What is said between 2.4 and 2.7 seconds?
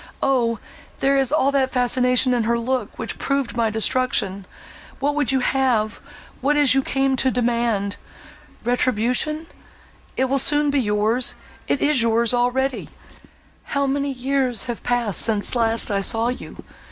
her